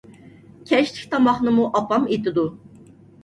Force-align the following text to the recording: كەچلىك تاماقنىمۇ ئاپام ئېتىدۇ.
كەچلىك 0.69 1.11
تاماقنىمۇ 1.11 1.67
ئاپام 1.81 2.07
ئېتىدۇ. 2.15 2.47